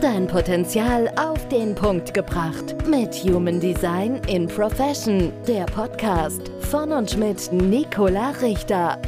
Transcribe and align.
Dein 0.00 0.28
Potenzial 0.28 1.12
auf 1.16 1.48
den 1.48 1.74
Punkt 1.74 2.14
gebracht. 2.14 2.76
Mit 2.86 3.12
Human 3.24 3.58
Design 3.58 4.20
in 4.28 4.46
Profession. 4.46 5.32
Der 5.48 5.64
Podcast 5.64 6.52
von 6.60 6.92
und 6.92 7.16
mit 7.16 7.52
Nicola 7.52 8.30
Richter. 8.40 9.02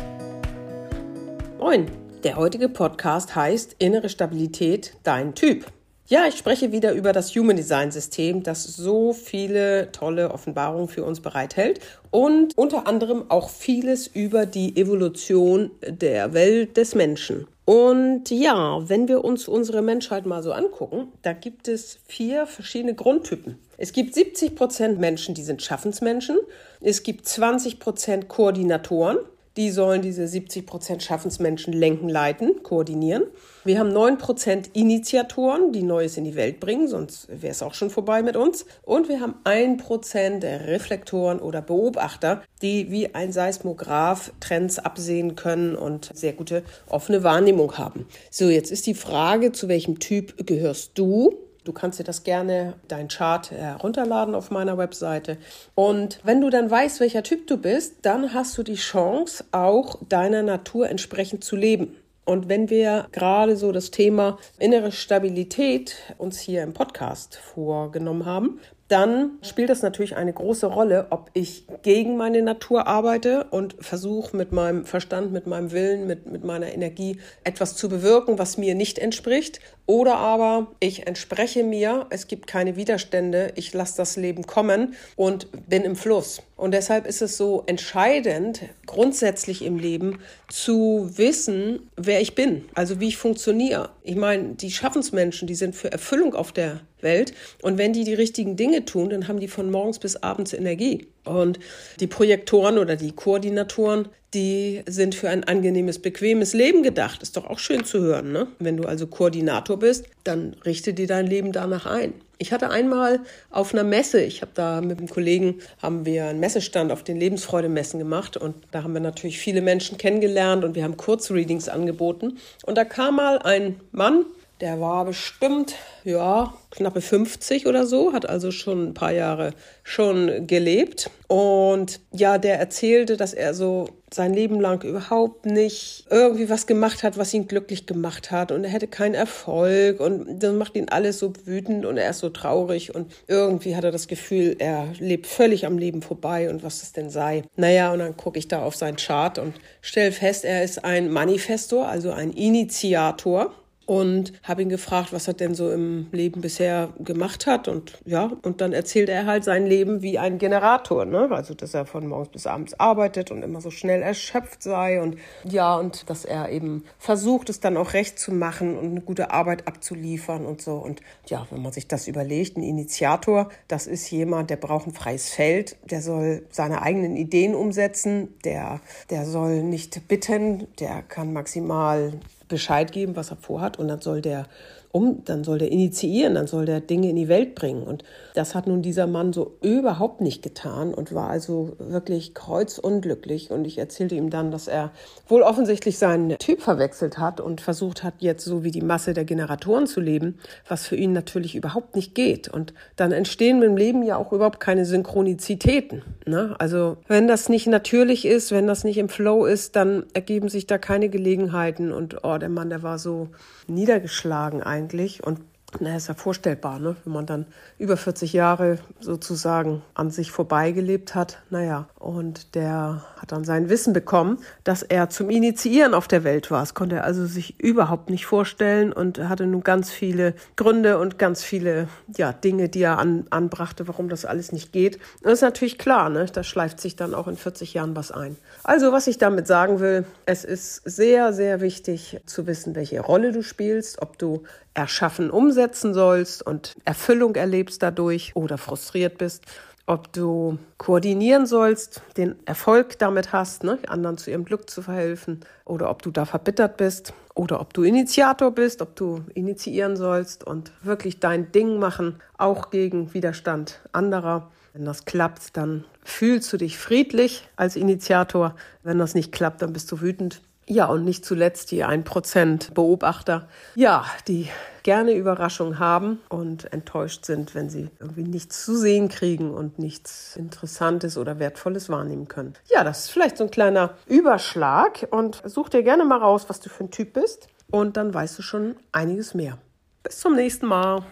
Moin, 1.61 1.87
der 2.25 2.35
heutige 2.35 2.69
Podcast 2.69 3.37
heißt 3.37 3.77
Innere 3.79 4.09
Stabilität, 4.09 4.97
dein 5.05 5.37
Typ. 5.37 5.67
Ja, 6.11 6.27
ich 6.27 6.37
spreche 6.37 6.73
wieder 6.73 6.93
über 6.93 7.13
das 7.13 7.37
Human 7.37 7.55
Design 7.55 7.93
System, 7.93 8.43
das 8.43 8.65
so 8.65 9.13
viele 9.13 9.93
tolle 9.93 10.33
Offenbarungen 10.33 10.89
für 10.89 11.05
uns 11.05 11.21
bereithält 11.21 11.79
und 12.11 12.59
unter 12.59 12.89
anderem 12.89 13.31
auch 13.31 13.49
vieles 13.49 14.09
über 14.09 14.45
die 14.45 14.77
Evolution 14.77 15.71
der 15.87 16.35
Welt 16.35 16.77
des 16.77 16.97
Menschen. 16.97 17.47
Und 17.65 18.29
ja, 18.31 18.81
wenn 18.89 19.07
wir 19.07 19.23
uns 19.23 19.47
unsere 19.47 19.83
Menschheit 19.83 20.27
mal 20.27 20.43
so 20.43 20.51
angucken, 20.51 21.13
da 21.23 21.33
gibt 21.33 21.69
es 21.69 22.01
vier 22.09 22.49
verschiedene 22.49 22.95
Grundtypen. 22.97 23.61
Es 23.77 23.93
gibt 23.93 24.13
70 24.13 24.57
Prozent 24.57 24.99
Menschen, 24.99 25.37
die 25.37 25.45
sind 25.45 25.63
Schaffensmenschen. 25.63 26.39
Es 26.81 27.05
gibt 27.05 27.29
20 27.29 27.79
Prozent 27.79 28.27
Koordinatoren. 28.27 29.19
Die 29.61 29.71
sollen 29.71 30.01
diese 30.01 30.27
70 30.27 30.65
Prozent 30.65 31.03
Schaffensmenschen 31.03 31.75
lenken, 31.75 32.09
leiten, 32.09 32.63
koordinieren. 32.63 33.25
Wir 33.63 33.79
haben 33.79 33.93
9 33.93 34.17
Prozent 34.17 34.71
Initiatoren, 34.73 35.71
die 35.71 35.83
Neues 35.83 36.17
in 36.17 36.25
die 36.25 36.35
Welt 36.35 36.61
bringen, 36.61 36.89
sonst 36.89 37.29
wäre 37.29 37.53
es 37.53 37.63
auch 37.63 37.75
schon 37.75 37.91
vorbei 37.91 38.23
mit 38.23 38.37
uns. 38.37 38.65
Und 38.81 39.11
wir 39.11 39.21
haben 39.21 39.35
1 39.45 39.83
Prozent 39.83 40.45
Reflektoren 40.45 41.41
oder 41.41 41.61
Beobachter, 41.61 42.43
die 42.63 42.91
wie 42.91 43.15
ein 43.15 43.33
Seismograph 43.33 44.33
Trends 44.41 44.79
absehen 44.79 45.37
können 45.37 45.77
und 45.77 46.11
sehr 46.15 46.33
gute 46.33 46.63
offene 46.89 47.23
Wahrnehmung 47.23 47.77
haben. 47.77 48.07
So, 48.31 48.49
jetzt 48.49 48.73
ist 48.73 48.87
die 48.87 48.95
Frage, 48.95 49.53
zu 49.53 49.69
welchem 49.69 49.99
Typ 49.99 50.47
gehörst 50.47 50.93
du? 50.95 51.50
Du 51.65 51.73
kannst 51.73 51.99
dir 51.99 52.05
das 52.05 52.25
gerne, 52.25 52.75
dein 52.89 53.09
Chart 53.09 53.51
herunterladen 53.51 54.35
auf 54.35 54.51
meiner 54.51 54.79
Webseite. 54.79 55.37
Und 55.75 56.21
wenn 56.25 56.41
du 56.41 56.49
dann 56.49 56.71
weißt, 56.71 57.01
welcher 57.01 57.23
Typ 57.23 57.47
du 57.47 57.59
bist, 57.59 57.97
dann 58.03 58.33
hast 58.33 58.57
du 58.57 58.63
die 58.63 58.77
Chance, 58.77 59.45
auch 59.53 59.99
deiner 60.09 60.43
Natur 60.43 60.89
entsprechend 60.89 61.45
zu 61.45 61.57
leben. 61.57 61.97
Und 62.31 62.49
wenn 62.49 62.71
wir 62.71 63.09
gerade 63.11 63.57
so 63.57 63.73
das 63.73 63.91
Thema 63.91 64.39
innere 64.61 64.93
Stabilität 64.93 65.97
uns 66.17 66.39
hier 66.39 66.63
im 66.63 66.75
Podcast 66.75 67.35
vorgenommen 67.35 68.25
haben, 68.25 68.61
dann 68.87 69.39
spielt 69.43 69.69
das 69.69 69.83
natürlich 69.83 70.15
eine 70.15 70.33
große 70.33 70.67
Rolle, 70.67 71.09
ob 71.11 71.31
ich 71.33 71.67
gegen 71.83 72.17
meine 72.17 72.43
Natur 72.43 72.87
arbeite 72.87 73.49
und 73.51 73.75
versuche 73.81 74.37
mit 74.37 74.53
meinem 74.53 74.85
Verstand, 74.85 75.33
mit 75.33 75.49
meinem 75.49 75.73
Willen, 75.73 76.07
mit, 76.07 76.27
mit 76.27 76.45
meiner 76.45 76.73
Energie 76.73 77.19
etwas 77.43 77.75
zu 77.75 77.89
bewirken, 77.89 78.39
was 78.39 78.59
mir 78.59 78.77
nicht 78.77 79.01
entspricht. 79.01 79.59
Oder 79.87 80.17
aber 80.17 80.69
ich 80.79 81.09
entspreche 81.09 81.65
mir, 81.65 82.07
es 82.11 82.29
gibt 82.29 82.47
keine 82.47 82.77
Widerstände, 82.77 83.53
ich 83.57 83.75
lasse 83.75 83.97
das 83.97 84.17
Leben 84.17 84.47
kommen 84.47 84.95
und 85.17 85.49
bin 85.69 85.83
im 85.83 85.97
Fluss. 85.97 86.43
Und 86.61 86.73
deshalb 86.73 87.07
ist 87.07 87.23
es 87.23 87.39
so 87.39 87.63
entscheidend, 87.65 88.61
grundsätzlich 88.85 89.65
im 89.65 89.79
Leben 89.79 90.19
zu 90.51 91.11
wissen, 91.15 91.91
wer 91.97 92.21
ich 92.21 92.35
bin, 92.35 92.67
also 92.75 93.01
wie 93.01 93.09
ich 93.09 93.17
funktioniere. 93.17 93.89
Ich 94.03 94.17
meine, 94.17 94.57
die 94.57 94.71
Schaffensmenschen, 94.71 95.49
die 95.49 95.55
sind 95.55 95.75
für 95.75 95.91
Erfüllung 95.91 96.35
auf 96.35 96.53
der 96.53 96.83
Welt. 97.03 97.33
Und 97.63 97.79
wenn 97.79 97.93
die 97.93 98.05
die 98.05 98.15
richtigen 98.15 98.57
Dinge 98.57 98.85
tun, 98.85 99.11
dann 99.11 99.29
haben 99.29 99.41
die 99.41 99.49
von 99.49 99.71
morgens 99.71 99.99
bis 99.99 100.17
abends 100.17 100.53
Energie. 100.53 101.07
Und 101.25 101.59
die 102.01 102.07
Projektoren 102.07 102.79
oder 102.79 102.97
die 102.97 103.13
Koordinatoren, 103.13 104.09
die 104.33 104.83
sind 104.87 105.15
für 105.15 105.29
ein 105.29 105.45
angenehmes, 105.45 105.99
bequemes 105.99 106.55
Leben 106.55 106.83
gedacht. 106.83 107.23
Ist 107.23 107.37
doch 107.37 107.49
auch 107.49 107.59
schön 107.59 107.85
zu 107.85 108.01
hören, 108.01 108.33
ne? 108.33 108.47
Wenn 108.59 108.77
du 108.77 108.85
also 108.85 109.07
Koordinator 109.07 109.79
bist, 109.79 110.07
dann 110.25 110.57
richte 110.65 110.95
dir 110.95 111.07
dein 111.07 111.27
Leben 111.27 111.53
danach 111.53 111.87
ein. 111.87 112.15
Ich 112.39 112.53
hatte 112.53 112.71
einmal 112.71 113.21
auf 113.51 113.75
einer 113.75 113.85
Messe, 113.85 114.23
ich 114.23 114.41
habe 114.41 114.53
da 114.55 114.81
mit 114.81 114.97
einem 114.97 115.09
Kollegen, 115.09 115.59
haben 115.83 116.07
wir 116.07 116.25
einen 116.25 116.41
Messestand 116.41 116.91
auf 116.91 117.05
den 117.05 117.19
Lebensfreude-Messen 117.19 117.99
gemacht 117.99 118.39
und 118.39 118.55
da 118.71 118.83
haben 118.83 118.95
wir 118.95 119.01
natürlich 119.01 119.39
viele 119.39 119.61
Menschen 119.61 119.99
kennengelernt 119.99 120.65
und 120.65 120.75
wir 120.75 120.85
haben 120.85 120.97
Kurzreadings 120.97 121.69
angeboten. 121.69 122.39
Und 122.65 122.79
da 122.79 122.85
kam 122.85 123.17
mal 123.17 123.41
ein 123.41 123.79
Mann, 123.93 124.25
der 124.61 124.81
war 124.81 125.05
bestimmt, 125.07 125.75
ja, 126.05 126.53
knappe 126.71 127.01
50 127.01 127.67
oder 127.67 127.87
so, 127.87 128.13
hat 128.13 128.29
also 128.29 128.51
schon 128.51 128.91
ein 128.91 128.95
paar 128.95 129.13
Jahre 129.13 129.55
schon 129.83 130.47
gelebt. 130.47 131.11
Und 131.29 132.01
ja, 132.13 132.39
der 132.39 132.59
erzählte, 132.59 133.17
dass 133.17 133.33
er 133.33 133.55
so 133.55 133.89
sein 134.13 134.35
Leben 134.35 134.61
lang 134.61 134.83
überhaupt 134.83 135.47
nicht 135.47 136.05
irgendwie 136.11 136.51
was 136.51 136.67
gemacht 136.67 137.03
hat, 137.03 137.17
was 137.17 137.33
ihn 137.33 137.47
glücklich 137.47 137.87
gemacht 137.87 138.31
hat. 138.31 138.53
Und 138.53 138.65
er 138.65 138.71
hätte 138.71 138.89
keinen 138.89 139.15
Erfolg. 139.15 140.01
Und 140.01 140.41
das 140.41 140.53
macht 140.53 140.77
ihn 140.77 140.89
alles 140.89 141.21
so 141.21 141.33
wütend 141.45 141.87
und 141.87 141.97
er 141.97 142.11
ist 142.11 142.19
so 142.19 142.29
traurig. 142.29 142.95
Und 142.95 143.13
irgendwie 143.29 143.77
hat 143.77 143.85
er 143.85 143.93
das 143.93 144.09
Gefühl, 144.09 144.57
er 144.59 144.89
lebt 144.99 145.27
völlig 145.27 145.65
am 145.65 145.79
Leben 145.79 146.03
vorbei 146.03 146.51
und 146.51 146.63
was 146.63 146.83
es 146.83 146.93
denn 146.93 147.11
sei. 147.11 147.45
Naja, 147.57 147.93
und 147.93 148.01
dann 148.01 148.17
gucke 148.17 148.39
ich 148.39 148.49
da 148.49 148.63
auf 148.63 148.75
seinen 148.75 148.97
Chart 148.97 149.39
und 149.39 149.55
stelle 149.81 150.13
fest, 150.13 150.45
er 150.45 150.65
ist 150.65 150.85
ein 150.85 151.11
Manifestor, 151.11 151.87
also 151.89 152.11
ein 152.11 152.33
Initiator 152.33 153.55
und 153.91 154.35
habe 154.45 154.63
ihn 154.63 154.69
gefragt, 154.69 155.13
was 155.13 155.27
er 155.27 155.35
denn 155.35 155.57
so 155.57 155.69
im 155.69 156.07
Leben 156.13 156.43
bisher 156.43 156.91
gemacht 157.01 157.49
hat. 157.49 157.67
Und 157.67 157.99
ja, 158.05 158.31
und 158.43 158.61
dann 158.61 158.73
erzählt 158.73 159.09
er 159.09 159.27
halt 159.27 159.43
sein 159.43 159.67
Leben 159.67 160.01
wie 160.01 160.17
ein 160.17 160.39
Generator, 160.39 161.05
ne? 161.05 161.29
Also, 161.33 161.55
dass 161.55 161.75
er 161.75 161.87
von 161.87 162.07
morgens 162.07 162.29
bis 162.29 162.47
abends 162.47 162.79
arbeitet 162.79 163.33
und 163.33 163.43
immer 163.43 163.61
so 163.61 163.73
schnell 163.73 164.01
erschöpft 164.01 164.63
sei 164.63 165.03
und 165.03 165.17
ja, 165.43 165.75
und 165.75 166.09
dass 166.09 166.25
er 166.25 166.51
eben 166.51 166.85
versucht, 167.01 167.51
es 167.51 167.59
dann 167.59 167.77
auch 167.77 167.93
recht 167.93 168.17
zu 168.17 168.31
machen 168.31 168.79
und 168.79 168.91
eine 168.93 169.01
gute 169.01 169.33
Arbeit 169.33 169.67
abzuliefern 169.67 170.47
und 170.47 170.63
so. 170.63 170.75
Und 170.77 171.01
ja, 171.27 171.49
wenn 171.51 171.61
man 171.61 171.73
sich 171.73 171.89
das 171.89 172.07
überlegt, 172.07 172.57
ein 172.57 172.63
Initiator, 172.63 173.49
das 173.67 173.89
ist 173.89 174.09
jemand, 174.13 174.51
der 174.51 174.57
braucht 174.57 174.87
ein 174.87 174.95
freies 174.95 175.31
Feld, 175.31 175.77
der 175.91 176.01
soll 176.01 176.47
seine 176.53 176.83
eigenen 176.83 177.17
Ideen 177.17 177.57
umsetzen, 177.57 178.39
der, 178.45 178.81
der 179.11 179.25
soll 179.25 179.65
nicht 179.65 180.07
bitten, 180.07 180.69
der 180.79 181.03
kann 181.03 181.33
maximal 181.33 182.13
Bescheid 182.51 182.93
geben, 182.93 183.17
was 183.17 183.31
er 183.31 183.37
vorhat. 183.37 183.79
Und 183.79 183.89
dann 183.89 184.03
soll 184.03 184.21
der 184.21 184.45
um, 184.93 185.23
dann 185.25 185.45
soll 185.45 185.59
der 185.59 185.71
initiieren, 185.71 186.35
dann 186.35 186.49
soll 186.49 186.67
der 186.67 186.81
Dinge 186.81 187.11
in 187.11 187.17
die 187.17 187.29
Welt 187.29 187.55
bringen. 187.55 187.85
Und 187.85 188.03
das 188.35 188.55
hat 188.55 188.67
nun 188.67 188.83
dieser 188.83 189.07
Mann 189.07 189.33
so 189.33 189.57
überhaupt 189.63 190.21
nicht 190.21 190.43
getan 190.43 190.93
und 190.93 191.15
war 191.15 191.31
also 191.31 191.73
wirklich 191.79 192.35
kreuzunglücklich. 192.35 193.51
Und 193.53 193.67
ich 193.67 193.79
erzählte 193.79 194.17
ihm 194.17 194.31
dann, 194.31 194.51
dass 194.51 194.67
er 194.67 194.91
wohl 195.29 195.43
offensichtlich 195.43 195.99
seinen 195.99 196.37
Typ 196.39 196.61
verwechselt 196.61 197.19
hat 197.19 197.41
und 197.41 197.61
versucht 197.61 198.03
hat, 198.03 198.15
jetzt 198.19 198.45
so 198.45 198.65
wie 198.65 198.73
die 198.73 198.81
Masse 198.83 199.15
der 199.15 199.25
Generatoren 199.25 199.87
zu 199.87 200.01
leben, 200.01 200.39
was 200.69 200.87
für 200.87 200.97
ihn 200.97 201.13
natürlich 201.13 201.55
überhaupt 201.55 201.95
nicht 201.95 202.17
geht. 202.17 202.49
Und 202.49 202.75
dann 202.97 203.13
entstehen 203.13 203.63
im 203.63 203.77
Leben 203.77 204.03
ja 204.03 204.17
auch 204.17 204.33
überhaupt 204.33 204.59
keine 204.59 204.85
Synchronizitäten. 204.85 206.03
Ne? 206.27 206.57
Also 206.59 206.97
wenn 207.07 207.29
das 207.29 207.49
nicht 207.49 207.69
natürlich 207.69 208.27
ist, 208.27 208.51
wenn 208.51 208.67
das 208.67 208.83
nicht 208.83 208.99
im 208.99 209.09
Flow 209.09 209.45
ist, 209.47 209.77
dann 209.77 210.05
ergeben 210.15 210.49
sich 210.49 210.67
da 210.67 210.79
keine 210.79 211.09
Gelegenheiten. 211.09 211.93
Und 211.93 212.25
oh, 212.25 212.39
der 212.39 212.49
Mann, 212.49 212.71
der 212.71 212.83
war 212.83 212.99
so 212.99 213.29
niedergeschlagen 213.69 214.63
eigentlich. 214.81 215.23
Und 215.25 215.41
na, 215.79 215.97
ist 215.97 216.09
ja 216.09 216.15
vorstellbar, 216.15 216.81
ne? 216.81 216.97
wenn 217.05 217.13
man 217.13 217.27
dann 217.27 217.47
über 217.79 217.97
40 217.97 218.33
Jahre 218.33 218.79
sozusagen 218.99 219.83
an 219.95 220.11
sich 220.11 220.33
vorbeigelebt 220.33 221.15
hat. 221.15 221.39
Naja, 221.51 221.89
und 221.99 222.57
der 222.57 223.05
hat 223.17 223.31
dann 223.31 223.45
sein 223.45 223.69
Wissen 223.69 223.93
bekommen, 223.93 224.39
dass 224.65 224.83
er 224.83 225.11
zum 225.11 225.31
Initiieren 225.31 225.95
auf 225.95 226.09
der 226.09 226.25
Welt 226.25 226.51
war. 226.51 226.61
Das 226.61 226.75
konnte 226.75 226.97
er 226.97 227.05
also 227.05 227.25
sich 227.25 227.61
überhaupt 227.61 228.11
nicht 228.11 228.27
vorstellen 228.27 228.93
und 228.93 229.29
hatte 229.29 229.47
nun 229.47 229.63
ganz 229.63 229.91
viele 229.93 230.35
Gründe 230.57 230.99
und 230.99 231.19
ganz 231.19 231.45
viele 231.45 231.87
ja, 232.17 232.33
Dinge, 232.33 232.69
die 232.69 232.83
er 232.83 232.99
an, 232.99 233.27
anbrachte, 233.31 233.87
warum 233.87 234.09
das 234.09 234.25
alles 234.25 234.51
nicht 234.51 234.73
geht. 234.73 234.99
das 235.23 235.35
ist 235.35 235.43
natürlich 235.43 235.79
klar, 235.79 236.09
ne? 236.09 236.27
da 236.33 236.43
schleift 236.43 236.81
sich 236.81 236.97
dann 236.97 237.15
auch 237.15 237.29
in 237.29 237.37
40 237.37 237.75
Jahren 237.75 237.95
was 237.95 238.11
ein. 238.11 238.37
Also, 238.65 238.91
was 238.91 239.07
ich 239.07 239.19
damit 239.19 239.47
sagen 239.47 239.79
will, 239.79 240.05
es 240.27 240.45
ist 240.45 240.83
sehr, 240.85 241.33
sehr 241.33 241.61
wichtig 241.61 242.21
zu 242.27 242.47
wissen, 242.49 242.75
welche 242.75 243.01
Rolle 243.01 243.31
du 243.31 243.43
spielst, 243.43 244.03
ob 244.03 244.19
du 244.19 244.43
erschaffen 244.81 245.31
umsetzen 245.31 245.93
sollst 245.93 246.45
und 246.45 246.75
Erfüllung 246.87 247.35
erlebst 247.35 247.83
dadurch 247.83 248.35
oder 248.35 248.57
frustriert 248.57 249.19
bist, 249.19 249.45
ob 249.85 250.11
du 250.13 250.59
koordinieren 250.79 251.45
sollst, 251.45 252.01
den 252.17 252.37
Erfolg 252.47 252.99
damit 252.99 253.33
hast, 253.33 253.63
ne, 253.63 253.79
anderen 253.89 254.17
zu 254.17 254.31
ihrem 254.31 254.47
Glück 254.47 254.71
zu 254.71 254.81
verhelfen, 254.81 255.41
oder 255.67 255.91
ob 255.91 256.01
du 256.01 256.11
da 256.11 256.25
verbittert 256.25 256.79
bist, 256.79 257.13
oder 257.35 257.61
ob 257.61 257.75
du 257.75 257.83
Initiator 257.83 258.53
bist, 258.53 258.81
ob 258.81 258.97
du 258.97 259.23
initiieren 259.35 259.97
sollst 259.97 260.45
und 260.45 260.73
wirklich 260.83 261.21
dein 261.21 261.53
Ding 261.53 261.79
machen, 261.79 262.23
auch 262.39 262.71
gegen 262.71 263.13
Widerstand 263.13 263.81
anderer. 263.93 264.51
Wenn 264.73 264.87
das 264.87 265.05
klappt, 265.05 265.57
dann 265.59 265.85
fühlst 266.05 266.51
du 266.53 266.57
dich 266.57 266.79
friedlich 266.79 267.49
als 267.57 267.77
Initiator. 267.77 268.55
Wenn 268.83 268.99
das 268.99 269.15
nicht 269.15 269.33
klappt, 269.33 269.61
dann 269.61 269.73
bist 269.75 269.91
du 269.93 270.01
wütend. 270.01 270.41
Ja, 270.71 270.87
und 270.87 271.05
nicht 271.05 271.25
zuletzt 271.25 271.73
die 271.73 271.85
1% 271.85 272.75
Beobachter, 272.75 273.49
ja, 273.75 274.05
die 274.29 274.49
gerne 274.85 275.15
Überraschungen 275.15 275.81
haben 275.81 276.21
und 276.29 276.73
enttäuscht 276.73 277.25
sind, 277.25 277.57
wenn 277.57 277.69
sie 277.69 277.91
irgendwie 277.99 278.23
nichts 278.23 278.65
zu 278.65 278.77
sehen 278.77 279.09
kriegen 279.09 279.53
und 279.53 279.81
nichts 279.81 280.37
Interessantes 280.37 281.19
oder 281.19 281.41
Wertvolles 281.41 281.89
wahrnehmen 281.89 282.29
können. 282.29 282.55
Ja, 282.69 282.85
das 282.85 283.01
ist 283.01 283.11
vielleicht 283.11 283.39
so 283.39 283.45
ein 283.45 283.51
kleiner 283.51 283.95
Überschlag 284.07 285.09
und 285.11 285.43
such 285.45 285.71
dir 285.71 285.83
gerne 285.83 286.05
mal 286.05 286.19
raus, 286.19 286.45
was 286.47 286.61
du 286.61 286.69
für 286.69 286.85
ein 286.85 286.93
Typ 286.93 287.15
bist 287.15 287.49
und 287.73 287.97
dann 287.97 288.15
weißt 288.15 288.39
du 288.39 288.43
schon 288.43 288.77
einiges 288.93 289.35
mehr. 289.35 289.59
Bis 290.05 290.21
zum 290.21 290.37
nächsten 290.37 290.67
Mal. 290.67 291.03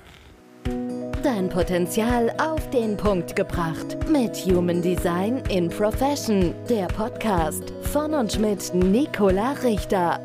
Dein 1.23 1.49
Potenzial 1.49 2.33
auf 2.39 2.71
den 2.71 2.97
Punkt 2.97 3.35
gebracht. 3.35 3.97
Mit 4.09 4.37
Human 4.47 4.81
Design 4.81 5.43
in 5.49 5.69
Profession. 5.69 6.55
Der 6.69 6.87
Podcast 6.87 7.65
von 7.83 8.15
und 8.15 8.39
mit 8.39 8.73
Nicola 8.75 9.53
Richter. 9.63 10.21